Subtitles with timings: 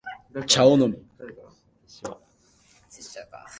[0.35, 1.05] お茶を飲む